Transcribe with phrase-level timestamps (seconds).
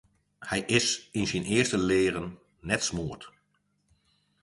[0.49, 0.87] Hy is
[1.19, 2.27] yn syn earste leagen
[2.67, 3.23] net smoard.